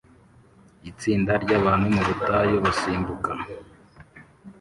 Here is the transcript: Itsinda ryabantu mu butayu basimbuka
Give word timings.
Itsinda 0.91 1.31
ryabantu 1.43 1.87
mu 1.95 2.01
butayu 2.07 2.55
basimbuka 2.63 3.31